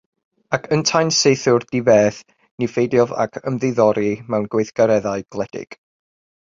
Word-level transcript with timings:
Ac 0.57 0.63
yntau'n 0.77 1.11
saethwr 1.17 1.67
di-feth, 1.75 2.17
ni 2.63 2.71
pheidiodd 2.77 3.15
ag 3.27 3.39
ymddiddori 3.53 4.13
mewn 4.33 4.53
gweithgareddau 4.57 5.29
gwledig. 5.37 5.81